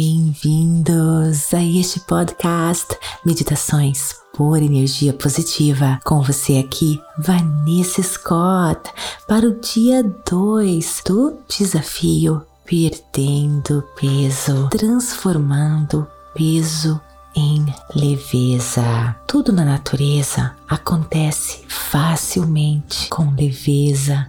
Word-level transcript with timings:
Bem-vindos 0.00 1.52
a 1.52 1.60
este 1.60 1.98
podcast 1.98 2.96
Meditações 3.26 4.14
por 4.32 4.62
Energia 4.62 5.12
Positiva. 5.12 5.98
Com 6.04 6.22
você 6.22 6.58
aqui, 6.58 7.02
Vanessa 7.18 8.00
Scott, 8.00 8.92
para 9.26 9.48
o 9.48 9.58
dia 9.58 10.04
2 10.30 11.02
do 11.04 11.36
desafio 11.48 12.46
Perdendo 12.64 13.82
Peso, 14.00 14.68
transformando 14.68 16.06
peso 16.32 17.00
em 17.34 17.66
leveza. 17.92 19.16
Tudo 19.26 19.52
na 19.52 19.64
natureza 19.64 20.54
acontece 20.68 21.64
facilmente 21.66 23.08
com 23.08 23.34
leveza 23.34 24.28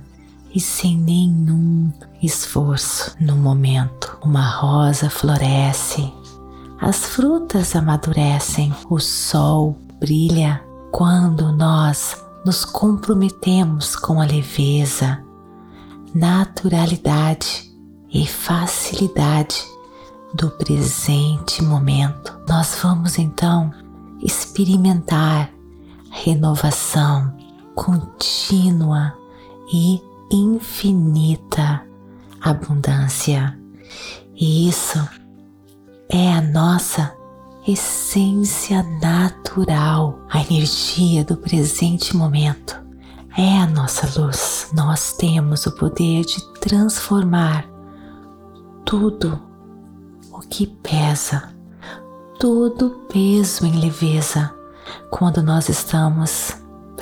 e 0.53 0.59
sem 0.59 0.97
nenhum 0.97 1.91
esforço. 2.21 3.15
No 3.19 3.35
momento, 3.35 4.17
uma 4.23 4.47
rosa 4.47 5.09
floresce, 5.09 6.11
as 6.79 7.05
frutas 7.05 7.75
amadurecem, 7.75 8.73
o 8.89 8.99
sol 8.99 9.77
brilha 9.99 10.63
quando 10.91 11.51
nós 11.51 12.23
nos 12.45 12.63
comprometemos 12.63 13.95
com 13.95 14.21
a 14.21 14.25
leveza, 14.25 15.23
naturalidade 16.13 17.69
e 18.11 18.25
facilidade 18.25 19.65
do 20.33 20.49
presente 20.51 21.63
momento. 21.63 22.39
Nós 22.47 22.77
vamos 22.81 23.17
então 23.17 23.71
experimentar 24.21 25.51
renovação 26.11 27.33
contínua 27.75 29.13
e 29.71 30.01
infinita 30.31 31.83
abundância. 32.41 33.57
E 34.35 34.69
isso 34.69 34.99
é 36.09 36.33
a 36.33 36.41
nossa 36.41 37.13
essência 37.67 38.83
natural, 39.01 40.19
a 40.29 40.41
energia 40.41 41.23
do 41.23 41.37
presente 41.37 42.15
momento. 42.15 42.79
É 43.37 43.59
a 43.59 43.67
nossa 43.67 44.19
luz. 44.19 44.69
Nós 44.73 45.13
temos 45.13 45.65
o 45.65 45.71
poder 45.75 46.25
de 46.25 46.43
transformar 46.59 47.65
tudo 48.85 49.39
o 50.31 50.39
que 50.39 50.65
pesa, 50.65 51.53
todo 52.39 53.05
peso 53.11 53.65
em 53.65 53.79
leveza 53.79 54.53
quando 55.11 55.43
nós 55.43 55.69
estamos 55.69 56.53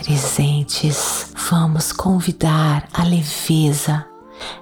presentes. 0.08 1.34
Vamos 1.50 1.92
convidar 1.92 2.88
a 2.94 3.04
leveza 3.04 4.06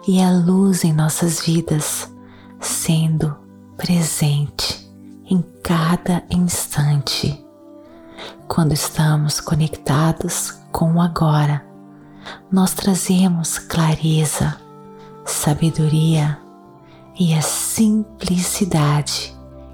e 0.08 0.20
a 0.20 0.32
luz 0.32 0.84
em 0.84 0.92
nossas 0.92 1.40
vidas, 1.40 2.12
sendo 2.60 3.38
presente 3.78 4.90
em 5.30 5.44
cada 5.64 6.24
instante. 6.32 7.46
Quando 8.48 8.72
estamos 8.74 9.40
conectados 9.40 10.60
com 10.72 10.96
o 10.96 11.02
agora, 11.02 11.64
nós 12.52 12.74
trazemos 12.74 13.60
clareza, 13.60 14.58
sabedoria 15.24 16.40
e 17.20 17.36
a 17.36 17.42
simplicidade 17.44 19.32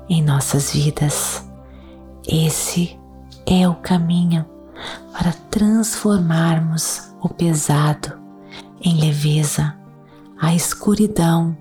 em 0.09 0.21
nossas 0.21 0.73
vidas. 0.73 1.49
Esse 2.27 2.99
é 3.45 3.69
o 3.69 3.75
caminho 3.75 4.45
para 5.11 5.33
transformarmos 5.49 7.13
o 7.21 7.29
pesado 7.29 8.19
em 8.81 8.99
leveza, 8.99 9.75
a 10.39 10.55
escuridão 10.55 11.55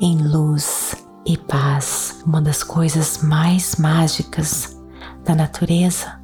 em 0.00 0.18
luz 0.18 0.96
e 1.24 1.36
paz. 1.36 2.22
Uma 2.26 2.40
das 2.40 2.62
coisas 2.62 3.22
mais 3.22 3.76
mágicas 3.76 4.76
da 5.24 5.34
natureza 5.34 6.20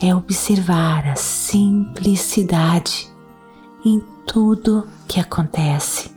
é 0.00 0.14
observar 0.14 1.06
a 1.06 1.16
simplicidade 1.16 3.08
em 3.84 4.02
tudo 4.26 4.86
que 5.06 5.20
acontece. 5.20 6.10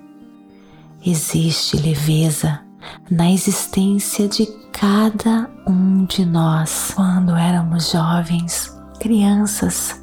Existe 1.06 1.78
leveza 1.78 2.62
na 3.10 3.32
existência 3.32 4.28
de 4.28 4.46
cada 4.72 5.50
um 5.66 6.06
de 6.06 6.26
nós. 6.26 6.92
Quando 6.96 7.36
éramos 7.36 7.92
jovens, 7.92 8.77
crianças, 8.98 10.02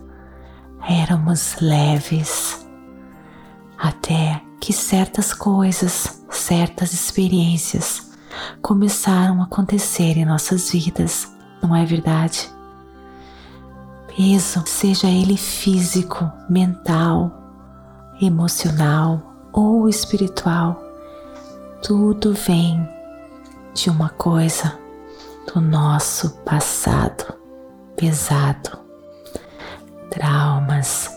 éramos 0.88 1.56
leves, 1.60 2.66
até 3.78 4.40
que 4.60 4.72
certas 4.72 5.34
coisas, 5.34 6.24
certas 6.30 6.92
experiências 6.92 8.12
começaram 8.62 9.40
a 9.40 9.44
acontecer 9.44 10.16
em 10.16 10.24
nossas 10.24 10.70
vidas, 10.70 11.30
não 11.62 11.74
é 11.74 11.84
verdade? 11.84 12.50
Peso, 14.08 14.62
seja 14.66 15.08
ele 15.08 15.36
físico, 15.36 16.30
mental, 16.48 17.32
emocional 18.22 19.20
ou 19.52 19.88
espiritual, 19.88 20.80
tudo 21.82 22.32
vem 22.32 22.88
de 23.74 23.90
uma 23.90 24.08
coisa 24.08 24.78
do 25.52 25.60
nosso 25.60 26.30
passado 26.44 27.34
pesado 27.96 28.83
traumas, 30.10 31.10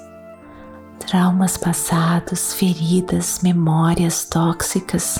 traumas 0.99 1.57
passados, 1.57 2.53
feridas, 2.53 3.39
memórias 3.41 4.25
tóxicas, 4.25 5.19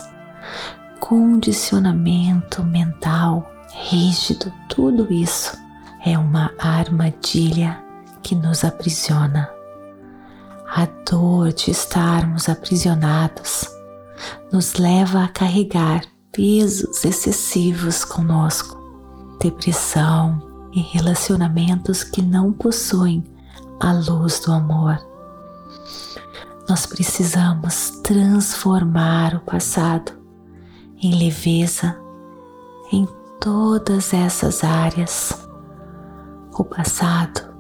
condicionamento 1.00 2.64
mental 2.64 3.50
rígido, 3.90 4.52
tudo 4.68 5.12
isso 5.12 5.58
é 6.06 6.18
uma 6.18 6.52
armadilha 6.60 7.84
que 8.24 8.36
nos 8.36 8.64
aprisiona. 8.64 9.50
A 10.70 10.86
dor 11.10 11.54
de 11.54 11.72
estarmos 11.72 12.50
aprisionados 12.50 13.68
nos 14.52 14.74
leva 14.74 15.24
a 15.24 15.28
carregar 15.28 16.04
pesos 16.32 17.06
excessivos 17.06 18.04
conosco, 18.04 18.78
depressão 19.40 20.70
e 20.74 20.82
relacionamentos 20.82 22.04
que 22.04 22.22
não 22.22 22.52
possuem 22.52 23.24
a 23.80 23.94
luz 23.94 24.40
do 24.40 24.52
amor. 24.52 25.00
Nós 26.68 26.86
precisamos 26.86 27.92
transformar 28.04 29.36
o 29.36 29.40
passado 29.40 30.12
em 31.02 31.18
leveza 31.18 31.98
em 32.92 33.08
todas 33.40 34.14
essas 34.14 34.64
áreas. 34.64 35.48
O 36.58 36.64
passado 36.64 37.54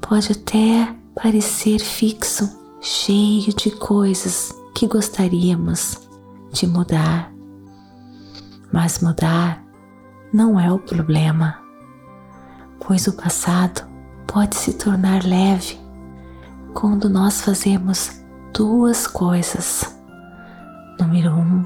pode 0.00 0.32
até 0.32 0.94
parecer 1.14 1.78
fixo, 1.78 2.50
cheio 2.80 3.54
de 3.54 3.70
coisas 3.70 4.52
que 4.74 4.86
gostaríamos 4.86 6.08
de 6.50 6.66
mudar, 6.66 7.32
mas 8.72 9.00
mudar 9.00 9.64
não 10.32 10.58
é 10.58 10.70
o 10.72 10.78
problema, 10.78 11.58
pois 12.80 13.06
o 13.06 13.12
passado 13.12 13.91
pode 14.32 14.56
se 14.56 14.72
tornar 14.72 15.22
leve 15.24 15.78
quando 16.72 17.06
nós 17.10 17.42
fazemos 17.42 18.24
duas 18.54 19.06
coisas. 19.06 19.94
Número 20.98 21.32
um, 21.32 21.62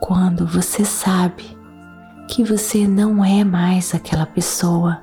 quando 0.00 0.46
você 0.46 0.84
sabe 0.84 1.58
que 2.28 2.44
você 2.44 2.86
não 2.86 3.24
é 3.24 3.42
mais 3.42 3.92
aquela 3.92 4.24
pessoa 4.24 5.02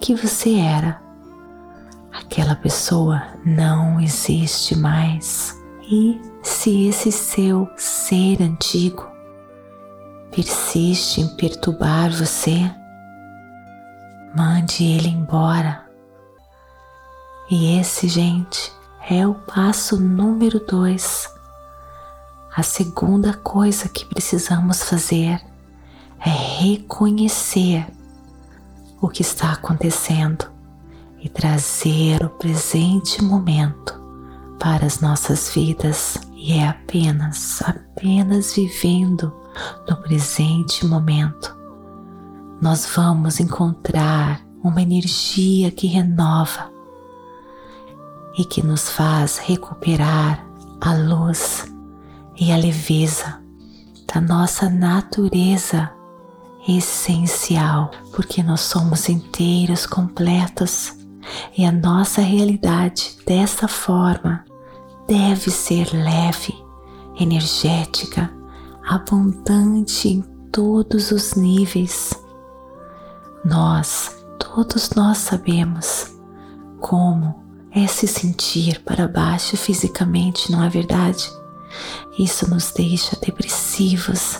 que 0.00 0.14
você 0.14 0.58
era. 0.58 1.02
Aquela 2.10 2.54
pessoa 2.56 3.22
não 3.44 4.00
existe 4.00 4.74
mais. 4.74 5.54
E 5.82 6.18
se 6.42 6.88
esse 6.88 7.12
seu 7.12 7.68
ser 7.76 8.42
antigo 8.42 9.06
persiste 10.30 11.20
em 11.20 11.28
perturbar 11.36 12.10
você, 12.10 12.70
mande 14.34 14.82
ele 14.82 15.08
embora 15.08 15.85
e 17.48 17.78
esse, 17.78 18.08
gente, 18.08 18.72
é 19.08 19.24
o 19.24 19.34
passo 19.34 20.00
número 20.00 20.58
dois. 20.58 21.30
A 22.56 22.62
segunda 22.62 23.34
coisa 23.34 23.88
que 23.88 24.04
precisamos 24.04 24.82
fazer 24.82 25.40
é 26.18 26.30
reconhecer 26.60 27.86
o 29.00 29.08
que 29.08 29.22
está 29.22 29.52
acontecendo 29.52 30.50
e 31.20 31.28
trazer 31.28 32.24
o 32.24 32.30
presente 32.30 33.22
momento 33.22 33.94
para 34.58 34.84
as 34.84 35.00
nossas 35.00 35.48
vidas. 35.54 36.18
E 36.34 36.54
é 36.54 36.66
apenas, 36.66 37.62
apenas 37.62 38.54
vivendo 38.54 39.32
no 39.88 39.96
presente 39.98 40.84
momento, 40.84 41.56
nós 42.60 42.88
vamos 42.96 43.38
encontrar 43.38 44.40
uma 44.64 44.82
energia 44.82 45.70
que 45.70 45.86
renova 45.86 46.75
e 48.36 48.44
que 48.44 48.64
nos 48.64 48.90
faz 48.90 49.38
recuperar 49.38 50.46
a 50.80 50.94
luz 50.94 51.64
e 52.38 52.52
a 52.52 52.56
leveza 52.56 53.40
da 54.12 54.20
nossa 54.20 54.68
natureza 54.68 55.90
essencial, 56.68 57.90
porque 58.12 58.42
nós 58.42 58.60
somos 58.60 59.08
inteiros, 59.08 59.86
completos 59.86 60.94
e 61.56 61.64
a 61.64 61.72
nossa 61.72 62.20
realidade 62.20 63.16
dessa 63.26 63.66
forma 63.66 64.44
deve 65.08 65.50
ser 65.50 65.88
leve, 65.92 66.54
energética, 67.18 68.30
abundante 68.86 70.08
em 70.08 70.22
todos 70.52 71.10
os 71.10 71.34
níveis. 71.34 72.12
Nós, 73.44 74.24
todos 74.38 74.90
nós 74.90 75.18
sabemos 75.18 76.16
como 76.80 77.45
é 77.76 77.86
se 77.86 78.08
sentir 78.08 78.80
para 78.80 79.06
baixo 79.06 79.54
fisicamente, 79.54 80.50
não 80.50 80.64
é 80.64 80.68
verdade? 80.68 81.30
Isso 82.18 82.48
nos 82.48 82.72
deixa 82.72 83.14
depressivos 83.20 84.38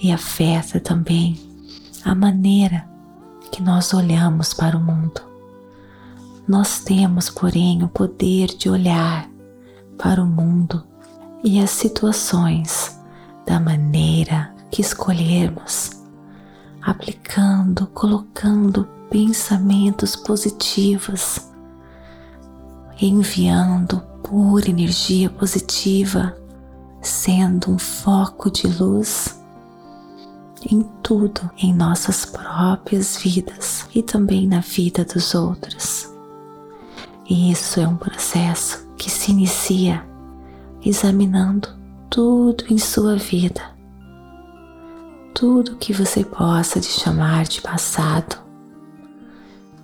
e 0.00 0.12
afeta 0.12 0.78
também 0.78 1.36
a 2.04 2.14
maneira 2.14 2.88
que 3.50 3.60
nós 3.60 3.92
olhamos 3.92 4.54
para 4.54 4.76
o 4.76 4.80
mundo. 4.80 5.20
Nós 6.46 6.78
temos, 6.78 7.28
porém, 7.28 7.82
o 7.82 7.88
poder 7.88 8.46
de 8.56 8.70
olhar 8.70 9.28
para 9.98 10.22
o 10.22 10.26
mundo 10.26 10.84
e 11.42 11.60
as 11.60 11.70
situações 11.70 12.96
da 13.44 13.58
maneira 13.58 14.54
que 14.70 14.80
escolhermos, 14.80 15.90
aplicando, 16.80 17.88
colocando 17.88 18.86
pensamentos 19.10 20.14
positivos, 20.14 21.49
enviando 23.06 24.00
pura 24.22 24.68
energia 24.68 25.30
positiva, 25.30 26.36
sendo 27.00 27.72
um 27.72 27.78
foco 27.78 28.50
de 28.50 28.66
luz 28.66 29.40
em 30.70 30.82
tudo 31.02 31.50
em 31.56 31.74
nossas 31.74 32.24
próprias 32.24 33.16
vidas 33.16 33.86
e 33.94 34.02
também 34.02 34.46
na 34.46 34.60
vida 34.60 35.04
dos 35.04 35.34
outros. 35.34 36.08
E 37.28 37.50
isso 37.50 37.80
é 37.80 37.88
um 37.88 37.96
processo 37.96 38.86
que 38.98 39.10
se 39.10 39.30
inicia 39.30 40.04
examinando 40.84 41.68
tudo 42.10 42.64
em 42.68 42.76
sua 42.76 43.16
vida, 43.16 43.62
tudo 45.34 45.76
que 45.76 45.92
você 45.92 46.24
possa 46.24 46.80
de 46.80 46.88
chamar 46.88 47.44
de 47.44 47.60
passado. 47.62 48.36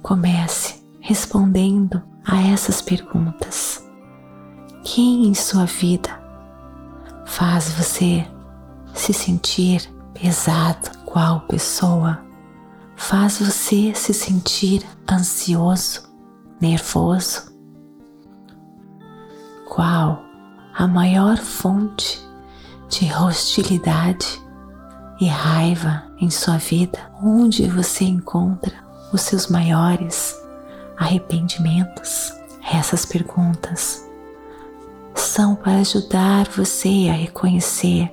Comece 0.02 0.84
respondendo 1.00 2.02
a 2.26 2.42
essas 2.42 2.82
perguntas. 2.82 3.84
Quem 4.82 5.26
em 5.26 5.34
sua 5.34 5.64
vida 5.64 6.10
faz 7.24 7.70
você 7.70 8.26
se 8.92 9.12
sentir 9.12 9.88
pesado? 10.12 10.90
Qual 11.04 11.40
pessoa 11.42 12.20
faz 12.96 13.38
você 13.38 13.94
se 13.94 14.12
sentir 14.12 14.84
ansioso, 15.10 16.02
nervoso? 16.60 17.54
Qual 19.68 20.22
a 20.74 20.86
maior 20.86 21.36
fonte 21.38 22.20
de 22.88 23.12
hostilidade 23.12 24.42
e 25.20 25.26
raiva 25.26 26.04
em 26.20 26.30
sua 26.30 26.58
vida? 26.58 26.98
Onde 27.22 27.68
você 27.68 28.04
encontra 28.04 28.72
os 29.12 29.20
seus 29.20 29.46
maiores 29.48 30.34
arrependimentos? 30.96 32.32
Essas 32.72 33.04
perguntas 33.04 34.04
são 35.14 35.54
para 35.54 35.78
ajudar 35.78 36.46
você 36.48 37.08
a 37.10 37.14
reconhecer 37.14 38.12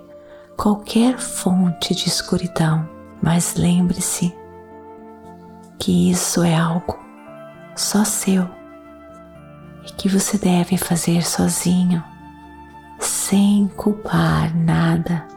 qualquer 0.55 1.17
fonte 1.17 1.95
de 1.95 2.07
escuridão, 2.07 2.87
mas 3.21 3.55
lembre-se 3.55 4.33
que 5.79 6.11
isso 6.11 6.43
é 6.43 6.55
algo 6.55 6.97
só 7.75 8.03
seu 8.05 8.47
e 9.85 9.91
que 9.93 10.07
você 10.07 10.37
deve 10.37 10.77
fazer 10.77 11.25
sozinho, 11.25 12.03
sem 12.99 13.67
culpar 13.75 14.55
nada 14.55 15.27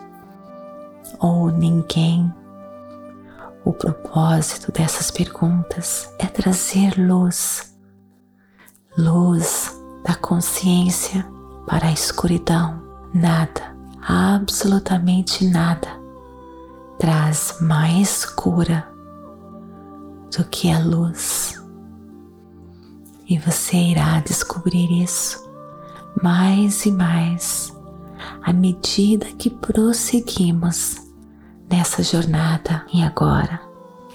ou 1.18 1.50
ninguém. 1.50 2.32
O 3.66 3.72
propósito 3.72 4.70
dessas 4.70 5.10
perguntas 5.10 6.08
é 6.20 6.26
trazer 6.26 6.96
luz, 6.96 7.76
luz 8.96 9.76
da 10.04 10.14
consciência 10.14 11.26
para 11.66 11.88
a 11.88 11.92
escuridão. 11.92 12.80
Nada 13.12 13.76
absolutamente 14.06 15.44
nada 15.44 15.88
traz 16.96 17.56
mais 17.60 18.24
cura 18.24 18.88
do 20.36 20.44
que 20.44 20.70
a 20.70 20.78
luz. 20.78 21.60
E 23.28 23.36
você 23.36 23.76
irá 23.76 24.20
descobrir 24.20 25.02
isso 25.02 25.44
mais 26.22 26.86
e 26.86 26.92
mais 26.92 27.76
à 28.42 28.52
medida 28.52 29.26
que 29.36 29.50
prosseguimos 29.50 31.04
nessa 31.68 32.02
jornada. 32.02 32.84
E 32.92 33.02
agora 33.02 33.60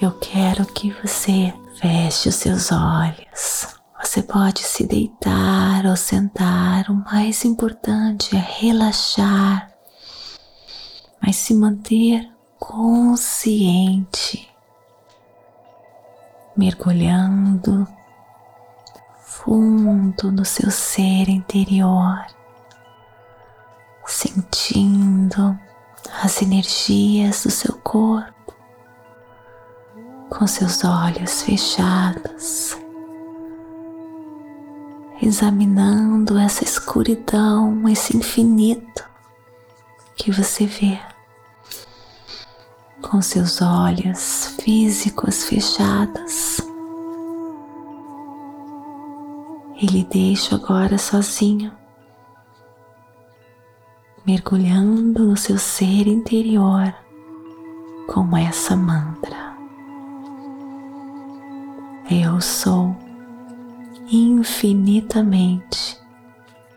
eu 0.02 0.12
quero 0.12 0.66
que 0.66 0.92
você 1.04 1.54
feche 1.80 2.30
os 2.30 2.36
seus 2.36 2.72
olhos. 2.72 3.76
Você 4.04 4.24
pode 4.24 4.62
se 4.64 4.86
deitar 4.86 5.86
ou 5.86 5.96
sentar, 5.96 6.90
o 6.90 6.96
mais 6.96 7.46
importante 7.46 8.36
é 8.36 8.40
relaxar 8.40 9.72
mas 11.22 11.36
se 11.36 11.54
manter 11.54 12.28
consciente, 12.58 14.50
mergulhando 16.58 17.88
fundo 19.24 20.32
no 20.32 20.44
seu 20.44 20.72
ser 20.72 21.30
interior, 21.30 22.26
sentindo 24.06 25.58
as 26.24 26.42
energias 26.42 27.44
do 27.44 27.52
seu 27.52 27.74
corpo 27.76 28.54
com 30.30 30.48
seus 30.48 30.84
olhos 30.84 31.42
fechados, 31.42 32.78
examinando 35.22 36.38
essa 36.38 36.64
escuridão, 36.64 37.88
esse 37.90 38.16
infinito 38.16 39.04
que 40.16 40.32
você 40.32 40.66
vê 40.66 41.00
com 43.02 43.22
seus 43.22 43.62
olhos 43.62 44.56
físicos 44.62 45.44
fechados. 45.44 46.62
E 49.76 49.86
lhe 49.88 50.04
deixo 50.06 50.56
agora 50.56 50.98
sozinho, 50.98 51.74
mergulhando 54.26 55.26
no 55.26 55.38
seu 55.38 55.58
ser 55.58 56.08
interior 56.08 56.94
com 58.08 58.38
essa 58.38 58.76
mantra. 58.76 59.52
Eu 62.10 62.42
sou 62.42 62.96
infinitamente 64.12 65.98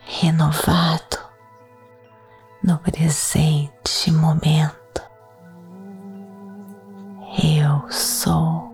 renovado 0.00 1.18
no 2.62 2.78
presente 2.78 4.12
momento. 4.12 5.02
Eu 7.42 7.90
sou 7.90 8.72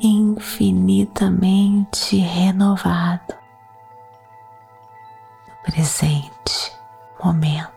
infinitamente 0.00 2.16
renovado 2.16 3.34
no 5.48 5.54
presente 5.62 6.63
momento. 7.24 7.68
Eu 7.68 7.73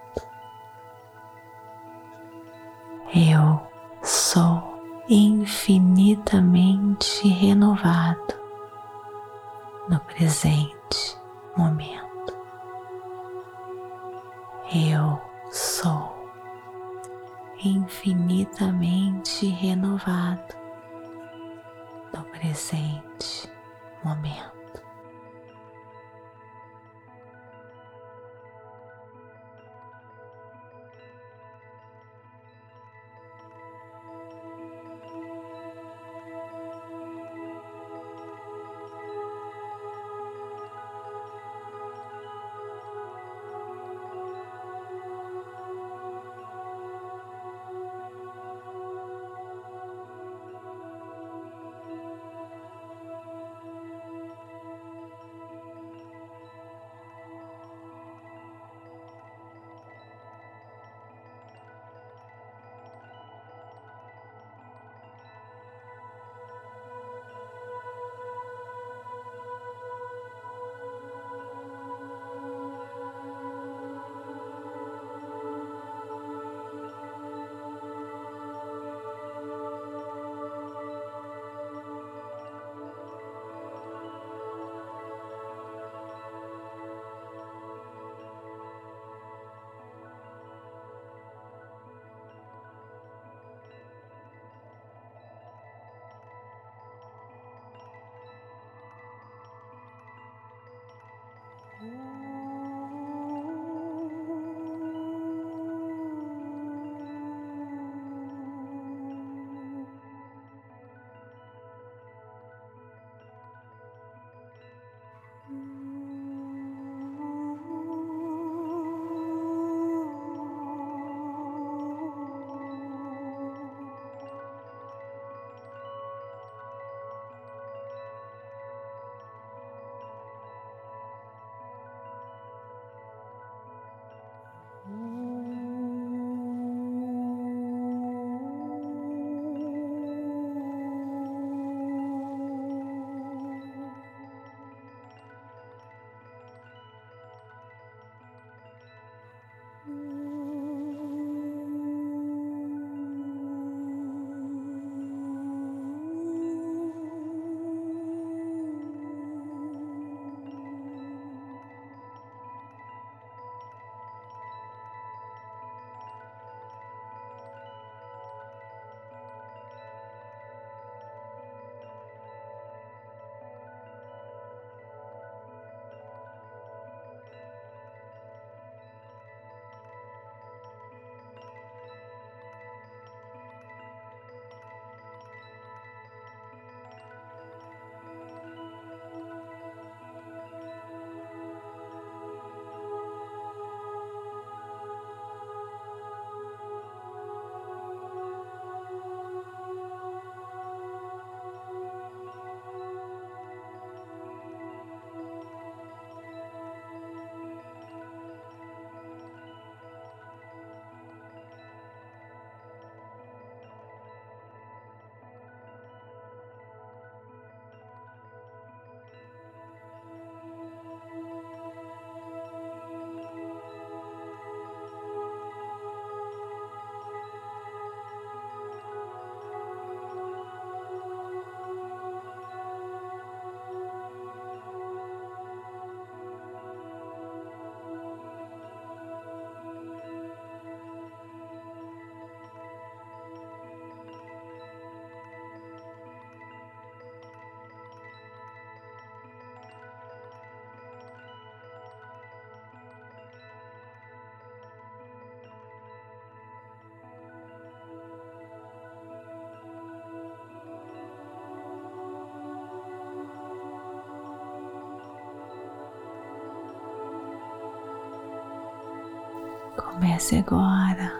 Comece 270.00 270.38
agora 270.38 271.12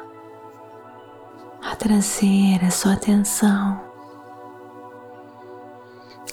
a 1.64 1.76
trazer 1.76 2.64
a 2.64 2.70
sua 2.70 2.94
atenção 2.94 3.82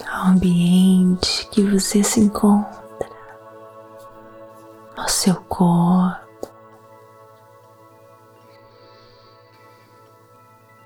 ao 0.06 0.26
ambiente 0.26 1.48
que 1.48 1.62
você 1.62 2.02
se 2.02 2.20
encontra, 2.20 3.08
ao 4.94 5.08
seu 5.08 5.36
corpo, 5.36 6.48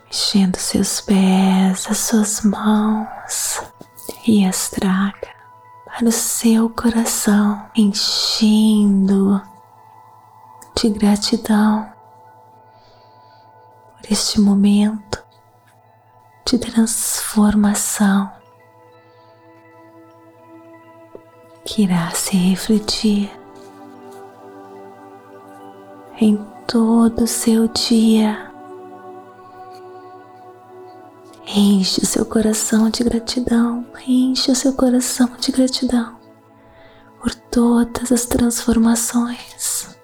mexendo 0.07 0.57
seus 0.57 1.01
pés, 1.01 1.89
as 1.91 1.99
suas 1.99 2.43
mãos 2.43 3.63
e 4.25 4.47
as 4.47 4.71
traga 4.71 5.35
para 5.87 6.07
o 6.07 6.13
seu 6.13 6.71
coração, 6.71 7.69
enchendo 7.75 9.43
de 10.81 10.91
gratidão 10.91 11.91
por 13.97 14.13
este 14.13 14.41
momento 14.41 15.25
de 16.47 16.57
transformação 16.57 18.31
que 21.65 21.83
irá 21.83 22.13
se 22.13 22.37
refletir 22.37 23.29
em 26.21 26.37
todo 26.69 27.25
o 27.25 27.27
seu 27.27 27.67
dia. 27.67 28.53
Enche 31.45 32.03
o 32.03 32.07
seu 32.07 32.25
coração 32.25 32.89
de 32.89 33.03
gratidão, 33.03 33.85
enche 34.07 34.53
o 34.53 34.55
seu 34.55 34.73
coração 34.75 35.29
de 35.41 35.51
gratidão 35.51 36.17
por 37.21 37.35
todas 37.35 38.13
as 38.13 38.27
transformações 38.27 39.98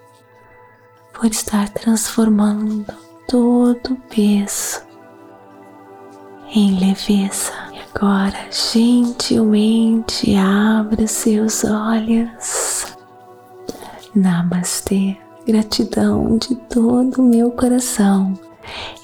por 1.25 1.31
estar 1.31 1.71
transformando 1.71 2.85
todo 3.26 3.95
o 3.95 3.97
peso 4.14 4.83
em 6.54 6.78
leveza. 6.78 7.50
E 7.73 7.78
agora, 7.78 8.37
gentilmente, 8.50 10.37
abra 10.37 11.07
seus 11.07 11.64
olhos. 11.64 12.95
Namastê, 14.14 15.16
gratidão 15.47 16.37
de 16.37 16.57
todo 16.57 17.23
o 17.23 17.26
meu 17.26 17.50
coração 17.52 18.38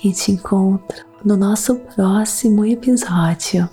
e 0.05 0.13
te 0.13 0.33
encontro 0.33 1.07
no 1.25 1.39
nosso 1.39 1.77
próximo 1.77 2.67
episódio. 2.67 3.67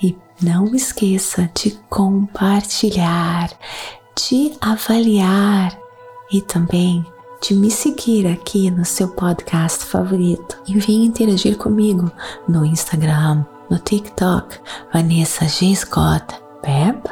E 0.00 0.16
não 0.40 0.72
esqueça 0.76 1.50
de 1.52 1.72
compartilhar, 1.90 3.50
de 4.14 4.52
avaliar 4.60 5.76
e 6.32 6.40
também 6.40 7.04
de 7.46 7.54
me 7.54 7.70
seguir 7.70 8.26
aqui 8.26 8.70
no 8.70 8.86
seu 8.86 9.06
podcast 9.06 9.84
favorito 9.84 10.56
e 10.66 10.78
venha 10.78 11.04
interagir 11.04 11.58
comigo 11.58 12.10
no 12.48 12.64
Instagram, 12.64 13.44
no 13.68 13.78
TikTok, 13.78 14.58
Vanessa 14.90 15.46
G. 15.46 15.76
Scott, 15.76 16.24
Pep, 16.62 17.06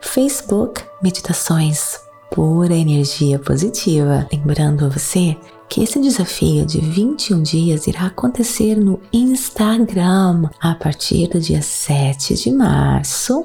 Facebook, 0.00 0.84
Meditações 1.02 1.98
Pura 2.30 2.76
Energia 2.76 3.40
Positiva. 3.40 4.28
Lembrando 4.32 4.84
a 4.86 4.88
você 4.88 5.36
que 5.68 5.82
esse 5.82 6.00
desafio 6.00 6.64
de 6.64 6.80
21 6.80 7.42
dias 7.42 7.88
irá 7.88 8.06
acontecer 8.06 8.76
no 8.76 9.00
Instagram 9.12 10.48
a 10.60 10.76
partir 10.76 11.26
do 11.26 11.40
dia 11.40 11.60
7 11.60 12.34
de 12.34 12.52
março, 12.52 13.42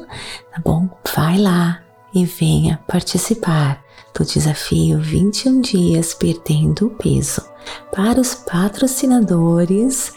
tá 0.54 0.62
bom? 0.64 0.88
Vai 1.16 1.40
lá 1.40 1.82
e 2.14 2.26
venha 2.26 2.80
participar 2.88 3.84
do 4.14 4.26
desafio 4.26 5.00
21 5.00 5.62
dias 5.62 6.14
perdendo 6.14 6.90
peso 6.92 7.42
para 7.94 8.20
os 8.20 8.36
patrocinadores 8.36 10.14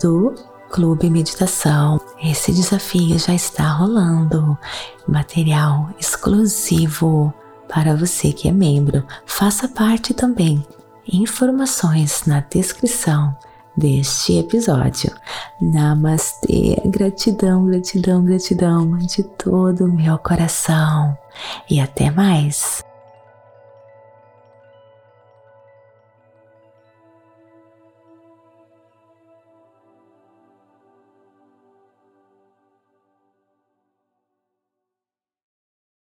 do 0.00 0.34
Clube 0.70 1.08
Meditação. 1.10 2.00
Esse 2.22 2.52
desafio 2.52 3.18
já 3.18 3.34
está 3.34 3.68
rolando. 3.68 4.56
Material 5.06 5.90
exclusivo 5.98 7.32
para 7.68 7.96
você 7.96 8.32
que 8.32 8.48
é 8.48 8.52
membro. 8.52 9.04
Faça 9.26 9.68
parte 9.68 10.12
também. 10.14 10.64
Informações 11.10 12.24
na 12.26 12.40
descrição 12.40 13.34
deste 13.76 14.38
episódio. 14.38 15.10
Namastê, 15.60 16.76
gratidão, 16.86 17.64
gratidão, 17.66 18.24
gratidão 18.24 18.98
de 18.98 19.22
todo 19.22 19.84
o 19.84 19.92
meu 19.92 20.18
coração 20.18 21.16
e 21.70 21.80
até 21.80 22.10
mais. 22.10 22.82